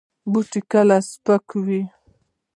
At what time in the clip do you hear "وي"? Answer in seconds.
1.65-1.81